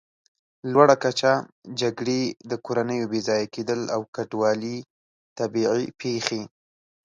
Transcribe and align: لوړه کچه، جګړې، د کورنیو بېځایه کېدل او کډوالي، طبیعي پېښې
لوړه 0.71 0.95
کچه، 1.03 1.33
جګړې، 1.81 2.21
د 2.49 2.51
کورنیو 2.65 3.09
بېځایه 3.11 3.47
کېدل 3.55 3.81
او 3.95 4.01
کډوالي، 4.15 4.77
طبیعي 5.37 5.85
پېښې 5.99 6.41